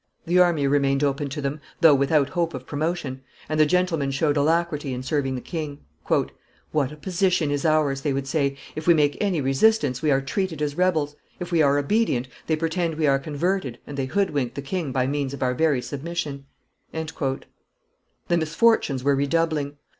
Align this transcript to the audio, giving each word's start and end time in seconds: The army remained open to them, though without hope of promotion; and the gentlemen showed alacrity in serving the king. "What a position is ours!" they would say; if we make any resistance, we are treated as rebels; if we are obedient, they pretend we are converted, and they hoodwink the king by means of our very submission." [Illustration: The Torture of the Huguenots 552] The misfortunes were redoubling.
The 0.25 0.39
army 0.39 0.65
remained 0.65 1.03
open 1.03 1.29
to 1.29 1.41
them, 1.41 1.61
though 1.81 1.93
without 1.93 2.29
hope 2.29 2.55
of 2.55 2.65
promotion; 2.65 3.21
and 3.47 3.59
the 3.59 3.67
gentlemen 3.67 4.09
showed 4.09 4.35
alacrity 4.35 4.95
in 4.95 5.03
serving 5.03 5.35
the 5.35 5.41
king. 5.41 5.81
"What 6.07 6.91
a 6.91 6.95
position 6.95 7.51
is 7.51 7.65
ours!" 7.67 8.01
they 8.01 8.11
would 8.11 8.25
say; 8.25 8.57
if 8.75 8.87
we 8.87 8.95
make 8.95 9.15
any 9.21 9.41
resistance, 9.41 10.01
we 10.01 10.09
are 10.09 10.19
treated 10.19 10.59
as 10.59 10.75
rebels; 10.75 11.15
if 11.39 11.51
we 11.51 11.61
are 11.61 11.77
obedient, 11.77 12.27
they 12.47 12.55
pretend 12.55 12.95
we 12.95 13.05
are 13.05 13.19
converted, 13.19 13.77
and 13.85 13.95
they 13.95 14.07
hoodwink 14.07 14.55
the 14.55 14.63
king 14.63 14.91
by 14.91 15.05
means 15.05 15.35
of 15.35 15.43
our 15.43 15.53
very 15.53 15.83
submission." 15.83 16.47
[Illustration: 16.91 17.05
The 17.11 17.11
Torture 17.11 17.33
of 17.33 17.39
the 17.45 17.45
Huguenots 17.45 18.25
552] 18.25 18.29
The 18.29 18.37
misfortunes 18.39 19.03
were 19.03 19.15
redoubling. 19.15 19.77